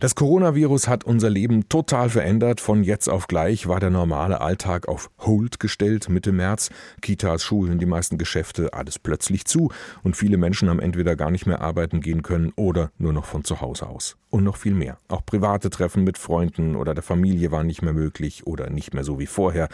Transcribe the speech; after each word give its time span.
Das 0.00 0.14
Coronavirus 0.14 0.86
hat 0.86 1.02
unser 1.02 1.28
Leben 1.28 1.68
total 1.68 2.08
verändert. 2.08 2.60
Von 2.60 2.84
jetzt 2.84 3.08
auf 3.08 3.26
gleich 3.26 3.66
war 3.66 3.80
der 3.80 3.90
normale 3.90 4.40
Alltag 4.40 4.86
auf 4.86 5.10
Hold 5.18 5.58
gestellt 5.58 6.08
Mitte 6.08 6.30
März. 6.30 6.70
Kitas, 7.02 7.42
Schulen, 7.42 7.80
die 7.80 7.86
meisten 7.86 8.16
Geschäfte, 8.16 8.74
alles 8.74 9.00
plötzlich 9.00 9.44
zu. 9.46 9.72
Und 10.04 10.16
viele 10.16 10.36
Menschen 10.36 10.70
haben 10.70 10.78
entweder 10.78 11.16
gar 11.16 11.32
nicht 11.32 11.46
mehr 11.46 11.62
arbeiten 11.62 12.00
gehen 12.00 12.22
können 12.22 12.52
oder 12.54 12.92
nur 12.98 13.12
noch 13.12 13.24
von 13.24 13.42
zu 13.42 13.60
Hause 13.60 13.88
aus. 13.88 14.16
Und 14.30 14.44
noch 14.44 14.56
viel 14.56 14.74
mehr. 14.74 14.98
Auch 15.08 15.24
private 15.24 15.70
Treffen 15.70 16.04
mit 16.04 16.18
Freunden 16.18 16.76
oder 16.76 16.92
der 16.92 17.02
Familie 17.02 17.50
waren 17.50 17.66
nicht 17.66 17.80
mehr 17.80 17.94
möglich 17.94 18.46
oder 18.46 18.68
nicht 18.68 18.92
mehr 18.92 19.02
so 19.02 19.18
wie 19.18 19.26
vorher. 19.26 19.68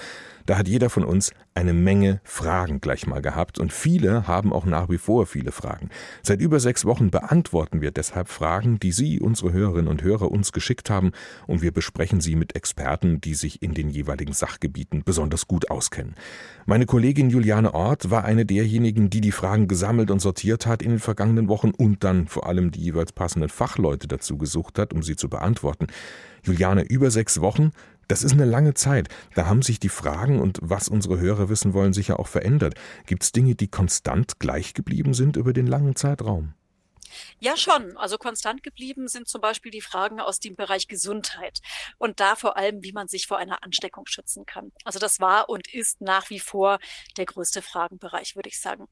Da 0.46 0.59
hat 0.59 0.69
jeder 0.69 0.91
von 0.91 1.05
uns 1.05 1.33
eine 1.55 1.73
Menge 1.73 2.21
Fragen 2.23 2.81
gleich 2.81 3.07
mal 3.07 3.23
gehabt 3.23 3.59
und 3.59 3.73
viele 3.73 4.27
haben 4.27 4.53
auch 4.53 4.67
nach 4.67 4.91
wie 4.91 4.99
vor 4.99 5.27
viele 5.27 5.53
Fragen. 5.53 5.89
Seit 6.23 6.41
über 6.41 6.61
sechs 6.61 6.85
Wochen 6.85 7.11
beantworten 7.11 7.81
wir 7.81 7.93
deshalb 7.93 8.29
Fragen, 8.29 8.79
die 8.79 8.93
Sie, 8.93 9.21
unsere 9.21 9.53
Hörerinnen 9.53 9.89
und 9.89 10.03
Hörer, 10.03 10.31
uns 10.31 10.53
geschickt 10.53 10.91
haben 10.91 11.13
und 11.46 11.63
wir 11.63 11.73
besprechen 11.73 12.21
sie 12.21 12.36
mit 12.36 12.57
Experten, 12.57 13.21
die 13.21 13.35
sich 13.35 13.63
in 13.63 13.73
den 13.73 13.89
jeweiligen 13.89 14.35
Sachgebieten 14.35 15.03
besonders 15.05 15.49
gut 15.49 15.71
auskennen. 15.71 16.14
Meine 16.67 16.86
Kollegin 16.86 17.31
Juliane 17.31 17.73
Ort 17.73 18.11
war 18.11 18.25
eine 18.25 18.45
derjenigen, 18.45 19.09
die 19.09 19.21
die 19.21 19.32
Fragen 19.32 19.68
gesammelt 19.68 20.11
und 20.11 20.21
sortiert 20.21 20.67
hat 20.67 20.82
in 20.82 20.91
den 20.91 20.99
vergangenen 20.99 21.49
Wochen 21.49 21.71
und 21.71 22.05
dann 22.05 22.27
vor 22.27 22.46
allem 22.46 22.71
die 22.71 22.81
jeweils 22.81 23.13
passenden 23.13 23.49
Fachleute 23.49 24.09
dazu 24.09 24.36
gesucht 24.44 24.79
hat, 24.79 24.93
um 24.93 25.03
sie 25.03 25.16
zu 25.16 25.29
beantworten. 25.29 25.86
Juliane, 26.43 26.82
über 26.82 27.11
sechs 27.11 27.40
Wochen, 27.40 27.71
das 28.08 28.22
ist 28.22 28.32
eine 28.32 28.44
lange 28.44 28.75
Zeit. 28.75 29.08
Da 29.34 29.46
haben 29.46 29.62
sich 29.62 29.80
die 29.80 29.89
Fragen 29.89 30.40
und 30.40 30.58
was 30.62 30.89
unsere 30.89 31.18
Hörer 31.18 31.48
wissen 31.48 31.72
wollen, 31.72 31.93
sicher 31.94 32.20
auch 32.20 32.28
verändert. 32.28 32.75
Gibt 33.06 33.22
es 33.22 33.33
Dinge, 33.33 33.55
die 33.55 33.69
konstant 33.69 34.39
gleich 34.39 34.75
geblieben 34.75 35.14
sind 35.14 35.36
über 35.36 35.53
den 35.53 35.67
langen 35.67 35.97
Zeitraum? 35.97 36.53
Ja, 37.41 37.56
schon. 37.56 37.97
Also 37.97 38.19
konstant 38.19 38.62
geblieben 38.62 39.09
sind 39.09 39.28
zum 39.28 39.41
Beispiel 39.41 39.70
die 39.70 39.81
Fragen 39.81 40.20
aus 40.20 40.41
dem 40.41 40.56
Bereich 40.56 40.89
Gesundheit 40.89 41.61
und 41.98 42.20
da 42.20 42.37
vor 42.37 42.56
allem, 42.56 42.83
wie 42.83 42.92
man 42.92 43.09
sich 43.09 43.27
vor 43.27 43.39
einer 43.39 43.62
Ansteckung 43.62 44.06
schützen 44.06 44.47
kann. 44.47 44.73
Also 44.84 44.98
das 44.98 45.20
war 45.20 45.48
und 45.48 45.73
ist 45.73 46.01
nach 46.01 46.31
wie 46.31 46.41
vor 46.41 46.79
der 47.17 47.27
größte 47.27 47.62
Fragenbereich, 47.62 48.37
würde 48.37 48.48
ich 48.48 48.61
sagen. 48.61 48.89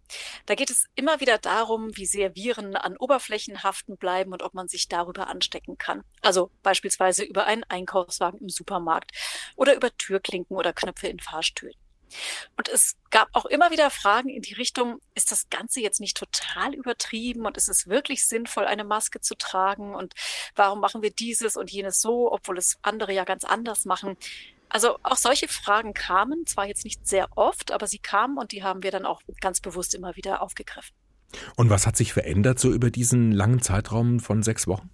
Da 0.46 0.54
geht 0.54 0.70
es 0.70 0.86
immer 0.94 1.20
wieder 1.20 1.38
darum, 1.38 1.96
wie 1.96 2.06
sehr 2.06 2.34
Viren 2.34 2.76
an 2.76 2.96
Oberflächen 2.96 3.62
haften 3.62 3.96
bleiben 3.96 4.32
und 4.32 4.42
ob 4.42 4.54
man 4.54 4.68
sich 4.68 4.88
darüber 4.88 5.28
anstecken 5.28 5.78
kann. 5.78 6.02
Also 6.20 6.50
beispielsweise 6.62 7.24
über 7.24 7.46
einen 7.46 7.64
Einkaufswagen 7.64 8.40
im 8.40 8.48
Supermarkt 8.48 9.12
oder 9.56 9.74
über 9.74 9.96
Türklinken 9.96 10.56
oder 10.56 10.72
Knöpfe 10.72 11.08
in 11.08 11.20
Fahrstühlen. 11.20 11.81
Und 12.56 12.68
es 12.68 12.96
gab 13.10 13.28
auch 13.32 13.46
immer 13.46 13.70
wieder 13.70 13.90
Fragen 13.90 14.28
in 14.28 14.42
die 14.42 14.54
Richtung, 14.54 15.00
ist 15.14 15.30
das 15.30 15.48
Ganze 15.50 15.80
jetzt 15.80 16.00
nicht 16.00 16.16
total 16.16 16.74
übertrieben 16.74 17.46
und 17.46 17.56
ist 17.56 17.68
es 17.68 17.86
wirklich 17.86 18.26
sinnvoll, 18.26 18.64
eine 18.64 18.84
Maske 18.84 19.20
zu 19.20 19.34
tragen 19.34 19.94
und 19.94 20.14
warum 20.54 20.80
machen 20.80 21.02
wir 21.02 21.10
dieses 21.10 21.56
und 21.56 21.70
jenes 21.70 22.00
so, 22.00 22.32
obwohl 22.32 22.58
es 22.58 22.78
andere 22.82 23.12
ja 23.12 23.24
ganz 23.24 23.44
anders 23.44 23.84
machen? 23.84 24.16
Also 24.68 24.98
auch 25.02 25.16
solche 25.16 25.48
Fragen 25.48 25.92
kamen, 25.92 26.46
zwar 26.46 26.66
jetzt 26.66 26.84
nicht 26.84 27.06
sehr 27.06 27.28
oft, 27.36 27.72
aber 27.72 27.86
sie 27.86 27.98
kamen 27.98 28.38
und 28.38 28.52
die 28.52 28.62
haben 28.62 28.82
wir 28.82 28.90
dann 28.90 29.04
auch 29.04 29.20
ganz 29.40 29.60
bewusst 29.60 29.94
immer 29.94 30.16
wieder 30.16 30.40
aufgegriffen. 30.40 30.94
Und 31.56 31.70
was 31.70 31.86
hat 31.86 31.96
sich 31.96 32.12
verändert 32.12 32.58
so 32.58 32.72
über 32.72 32.90
diesen 32.90 33.32
langen 33.32 33.60
Zeitraum 33.60 34.20
von 34.20 34.42
sechs 34.42 34.66
Wochen? 34.66 34.90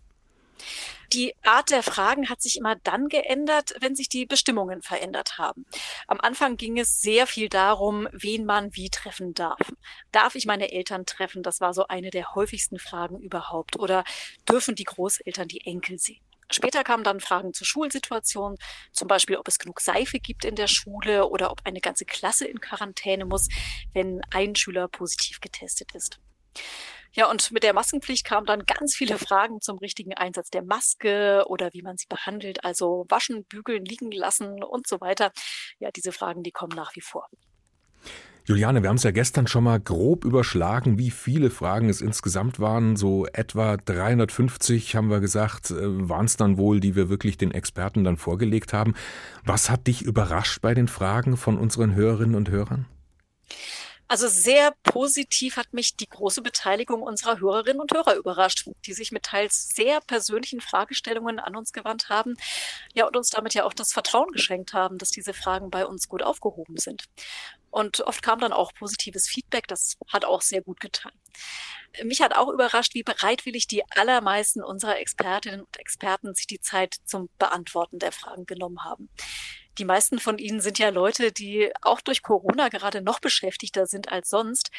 Die 1.12 1.34
Art 1.42 1.70
der 1.70 1.82
Fragen 1.82 2.28
hat 2.28 2.42
sich 2.42 2.58
immer 2.58 2.76
dann 2.76 3.08
geändert, 3.08 3.74
wenn 3.80 3.96
sich 3.96 4.10
die 4.10 4.26
Bestimmungen 4.26 4.82
verändert 4.82 5.38
haben. 5.38 5.64
Am 6.06 6.20
Anfang 6.20 6.58
ging 6.58 6.78
es 6.78 7.00
sehr 7.00 7.26
viel 7.26 7.48
darum, 7.48 8.08
wen 8.12 8.44
man 8.44 8.76
wie 8.76 8.90
treffen 8.90 9.32
darf. 9.32 9.58
Darf 10.12 10.34
ich 10.34 10.44
meine 10.44 10.70
Eltern 10.70 11.06
treffen? 11.06 11.42
Das 11.42 11.62
war 11.62 11.72
so 11.72 11.86
eine 11.86 12.10
der 12.10 12.34
häufigsten 12.34 12.78
Fragen 12.78 13.20
überhaupt. 13.20 13.78
Oder 13.78 14.04
dürfen 14.46 14.74
die 14.74 14.84
Großeltern 14.84 15.48
die 15.48 15.64
Enkel 15.64 15.98
sehen? 15.98 16.20
Später 16.50 16.84
kamen 16.84 17.04
dann 17.04 17.20
Fragen 17.20 17.52
zur 17.52 17.66
Schulsituation, 17.66 18.56
zum 18.92 19.08
Beispiel, 19.08 19.36
ob 19.36 19.48
es 19.48 19.58
genug 19.58 19.80
Seife 19.80 20.18
gibt 20.18 20.44
in 20.44 20.56
der 20.56 20.68
Schule 20.68 21.28
oder 21.28 21.50
ob 21.50 21.60
eine 21.64 21.80
ganze 21.80 22.04
Klasse 22.06 22.46
in 22.46 22.60
Quarantäne 22.60 23.26
muss, 23.26 23.48
wenn 23.92 24.22
ein 24.30 24.54
Schüler 24.56 24.88
positiv 24.88 25.40
getestet 25.40 25.94
ist. 25.94 26.18
Ja, 27.12 27.30
und 27.30 27.50
mit 27.52 27.62
der 27.62 27.74
Maskenpflicht 27.74 28.24
kamen 28.24 28.46
dann 28.46 28.64
ganz 28.64 28.94
viele 28.94 29.18
Fragen 29.18 29.60
zum 29.60 29.78
richtigen 29.78 30.14
Einsatz 30.14 30.50
der 30.50 30.62
Maske 30.62 31.44
oder 31.46 31.70
wie 31.72 31.82
man 31.82 31.96
sie 31.96 32.06
behandelt, 32.08 32.64
also 32.64 33.06
waschen, 33.08 33.44
bügeln, 33.44 33.84
liegen 33.84 34.12
lassen 34.12 34.62
und 34.62 34.86
so 34.86 35.00
weiter. 35.00 35.32
Ja, 35.78 35.90
diese 35.90 36.12
Fragen, 36.12 36.42
die 36.42 36.52
kommen 36.52 36.76
nach 36.76 36.94
wie 36.94 37.00
vor. 37.00 37.28
Juliane, 38.48 38.82
wir 38.82 38.88
haben 38.88 38.96
es 38.96 39.02
ja 39.02 39.10
gestern 39.10 39.46
schon 39.46 39.64
mal 39.64 39.78
grob 39.78 40.24
überschlagen, 40.24 40.98
wie 40.98 41.10
viele 41.10 41.50
Fragen 41.50 41.90
es 41.90 42.00
insgesamt 42.00 42.58
waren. 42.58 42.96
So 42.96 43.26
etwa 43.26 43.76
350 43.76 44.96
haben 44.96 45.10
wir 45.10 45.20
gesagt, 45.20 45.70
äh, 45.70 45.76
waren 46.08 46.24
es 46.24 46.38
dann 46.38 46.56
wohl, 46.56 46.80
die 46.80 46.96
wir 46.96 47.10
wirklich 47.10 47.36
den 47.36 47.50
Experten 47.50 48.04
dann 48.04 48.16
vorgelegt 48.16 48.72
haben. 48.72 48.94
Was 49.44 49.68
hat 49.68 49.86
dich 49.86 50.00
überrascht 50.00 50.62
bei 50.62 50.72
den 50.72 50.88
Fragen 50.88 51.36
von 51.36 51.58
unseren 51.58 51.94
Hörerinnen 51.94 52.36
und 52.36 52.48
Hörern? 52.48 52.86
Also 54.10 54.26
sehr 54.26 54.72
positiv 54.84 55.58
hat 55.58 55.74
mich 55.74 55.94
die 55.96 56.08
große 56.08 56.40
Beteiligung 56.40 57.02
unserer 57.02 57.40
Hörerinnen 57.40 57.80
und 57.80 57.92
Hörer 57.92 58.14
überrascht, 58.16 58.66
die 58.86 58.94
sich 58.94 59.12
mit 59.12 59.24
teils 59.24 59.68
sehr 59.68 60.00
persönlichen 60.00 60.62
Fragestellungen 60.62 61.38
an 61.38 61.54
uns 61.54 61.74
gewandt 61.74 62.08
haben, 62.08 62.34
ja, 62.94 63.06
und 63.06 63.16
uns 63.16 63.28
damit 63.28 63.52
ja 63.52 63.64
auch 63.64 63.74
das 63.74 63.92
Vertrauen 63.92 64.32
geschenkt 64.32 64.72
haben, 64.72 64.96
dass 64.96 65.10
diese 65.10 65.34
Fragen 65.34 65.70
bei 65.70 65.84
uns 65.84 66.08
gut 66.08 66.22
aufgehoben 66.22 66.78
sind. 66.78 67.04
Und 67.70 68.00
oft 68.00 68.22
kam 68.22 68.40
dann 68.40 68.52
auch 68.52 68.72
positives 68.74 69.28
Feedback, 69.28 69.66
das 69.68 69.96
hat 70.12 70.24
auch 70.24 70.40
sehr 70.40 70.62
gut 70.62 70.80
getan. 70.80 71.12
Mich 72.02 72.20
hat 72.20 72.34
auch 72.34 72.48
überrascht, 72.48 72.94
wie 72.94 73.02
bereitwillig 73.02 73.66
die 73.66 73.82
allermeisten 73.90 74.62
unserer 74.62 74.98
Expertinnen 74.98 75.60
und 75.60 75.78
Experten 75.78 76.34
sich 76.34 76.46
die 76.46 76.60
Zeit 76.60 76.96
zum 77.04 77.28
Beantworten 77.38 77.98
der 77.98 78.12
Fragen 78.12 78.46
genommen 78.46 78.84
haben. 78.84 79.08
Die 79.78 79.84
meisten 79.84 80.18
von 80.18 80.38
ihnen 80.38 80.60
sind 80.60 80.78
ja 80.78 80.88
Leute, 80.88 81.30
die 81.30 81.70
auch 81.82 82.00
durch 82.00 82.22
Corona 82.22 82.68
gerade 82.68 83.00
noch 83.00 83.20
beschäftigter 83.20 83.86
sind 83.86 84.10
als 84.10 84.28
sonst. 84.28 84.70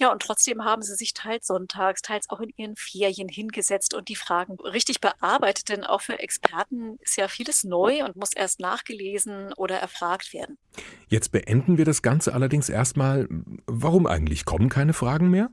Ja, 0.00 0.12
und 0.12 0.22
trotzdem 0.22 0.64
haben 0.64 0.82
sie 0.82 0.94
sich 0.94 1.12
teils 1.12 1.46
sonntags, 1.46 2.02
teils 2.02 2.30
auch 2.30 2.40
in 2.40 2.52
ihren 2.56 2.76
Ferien 2.76 3.28
hingesetzt 3.28 3.94
und 3.94 4.08
die 4.08 4.16
Fragen 4.16 4.56
richtig 4.60 5.00
bearbeitet, 5.00 5.68
denn 5.68 5.84
auch 5.84 6.00
für 6.00 6.18
Experten 6.18 6.98
ist 7.00 7.16
ja 7.16 7.26
vieles 7.28 7.64
neu 7.64 8.04
und 8.04 8.16
muss 8.16 8.32
erst 8.32 8.60
nachgelesen 8.60 9.52
oder 9.54 9.78
erfragt 9.78 10.32
werden. 10.32 10.56
Jetzt 11.08 11.32
beenden 11.32 11.78
wir 11.78 11.84
das 11.84 12.02
Ganze 12.02 12.32
allerdings 12.32 12.68
erstmal. 12.68 13.26
Warum 13.66 14.06
eigentlich 14.06 14.44
kommen 14.44 14.68
keine 14.68 14.92
Fragen 14.92 15.30
mehr? 15.30 15.50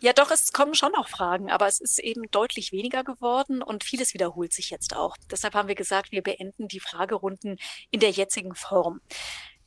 Ja, 0.00 0.12
doch, 0.12 0.30
es 0.30 0.52
kommen 0.52 0.74
schon 0.74 0.92
noch 0.92 1.08
Fragen, 1.08 1.50
aber 1.50 1.66
es 1.66 1.80
ist 1.80 1.98
eben 1.98 2.22
deutlich 2.30 2.72
weniger 2.72 3.04
geworden 3.04 3.62
und 3.62 3.84
vieles 3.84 4.14
wiederholt 4.14 4.52
sich 4.52 4.70
jetzt 4.70 4.94
auch. 4.94 5.16
Deshalb 5.30 5.54
haben 5.54 5.68
wir 5.68 5.74
gesagt, 5.74 6.12
wir 6.12 6.22
beenden 6.22 6.68
die 6.68 6.80
Fragerunden 6.80 7.58
in 7.90 8.00
der 8.00 8.10
jetzigen 8.10 8.54
Form. 8.54 9.00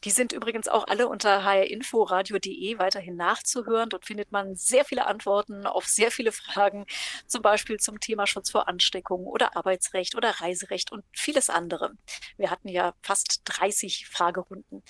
Die 0.03 0.11
sind 0.11 0.33
übrigens 0.33 0.67
auch 0.67 0.87
alle 0.87 1.07
unter 1.07 1.45
hrinforadio.de 1.45 2.77
weiterhin 2.77 3.15
nachzuhören. 3.15 3.89
Dort 3.89 4.05
findet 4.05 4.31
man 4.31 4.55
sehr 4.55 4.83
viele 4.85 5.07
Antworten 5.07 5.65
auf 5.65 5.85
sehr 5.85 6.11
viele 6.11 6.31
Fragen, 6.31 6.85
zum 7.27 7.41
Beispiel 7.41 7.79
zum 7.79 7.99
Thema 7.99 8.27
Schutz 8.27 8.51
vor 8.51 8.67
Ansteckung 8.67 9.25
oder 9.25 9.55
Arbeitsrecht 9.55 10.15
oder 10.15 10.41
Reiserecht 10.41 10.91
und 10.91 11.05
vieles 11.13 11.49
andere. 11.49 11.91
Wir 12.37 12.51
hatten 12.51 12.67
ja 12.67 12.93
fast 13.01 13.41
30 13.45 14.07
Fragerunden. 14.07 14.83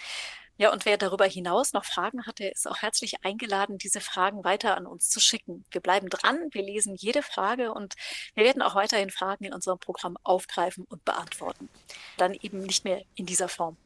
Ja, 0.58 0.72
und 0.72 0.86
wer 0.86 0.98
darüber 0.98 1.26
hinaus 1.26 1.74
noch 1.74 1.84
Fragen 1.84 2.28
hat, 2.28 2.38
der 2.38 2.52
ist 2.52 2.68
auch 2.68 2.78
herzlich 2.78 3.26
eingeladen, 3.26 3.80
diese 3.80 4.02
Fragen 4.02 4.44
weiter 4.44 4.78
an 4.78 4.86
uns 4.86 5.10
zu 5.10 5.20
schicken. 5.20 5.66
Wir 5.72 5.82
bleiben 5.82 6.10
dran, 6.10 6.38
wir 6.52 6.62
lesen 6.62 6.96
jede 6.96 7.24
Frage 7.24 7.74
und 7.74 7.96
wir 8.36 8.44
werden 8.44 8.62
auch 8.62 8.76
weiterhin 8.76 9.10
Fragen 9.10 9.46
in 9.46 9.54
unserem 9.54 9.80
Programm 9.80 10.16
aufgreifen 10.24 10.86
und 10.88 11.04
beantworten. 11.06 11.70
Dann 12.18 12.36
eben 12.36 12.62
nicht 12.62 12.86
mehr 12.86 13.02
in 13.16 13.26
dieser 13.26 13.50
Form. 13.50 13.78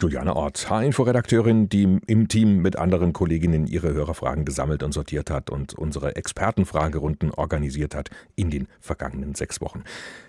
Juliane 0.00 0.34
Ort, 0.34 0.68
H-Info-Redakteurin, 0.68 1.68
die 1.68 1.98
im 2.06 2.28
Team 2.28 2.62
mit 2.62 2.76
anderen 2.76 3.12
Kolleginnen 3.12 3.66
ihre 3.66 3.92
Hörerfragen 3.92 4.44
gesammelt 4.44 4.82
und 4.82 4.92
sortiert 4.92 5.30
hat 5.30 5.50
und 5.50 5.74
unsere 5.74 6.16
Expertenfragerunden 6.16 7.30
organisiert 7.30 7.94
hat 7.94 8.10
in 8.34 8.50
den 8.50 8.68
vergangenen 8.80 9.34
sechs 9.34 9.60
Wochen. 9.60 9.84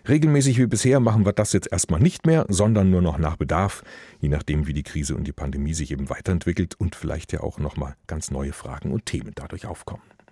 Regelmäßig 0.08 0.60
wie 0.60 0.68
bisher 0.68 1.00
machen 1.00 1.26
wir 1.26 1.34
das 1.34 1.54
jetzt 1.54 1.72
erstmal 1.72 2.00
nicht 2.00 2.26
mehr, 2.26 2.46
sondern 2.50 2.90
nur 2.90 3.02
noch 3.02 3.18
nach 3.18 3.38
Bedarf, 3.38 3.84
je 4.20 4.30
nachdem, 4.30 4.68
wie 4.68 4.74
die 4.74 4.84
Krise 4.84 5.16
und 5.16 5.26
die 5.26 5.34
Pandemie 5.34 5.74
sich 5.74 5.92
eben 5.92 6.10
weiterentwickelt 6.10 6.76
und 6.80 6.96
vielleicht 6.96 7.34
ja 7.34 7.42
auch 7.42 7.58
nochmal 7.58 7.96
ganz 8.08 8.32
neue 8.32 8.54
Fragen 8.54 8.92
und 8.92 9.06
Themen 9.06 9.32
dadurch 9.36 9.66
aufkommen. 9.66 10.04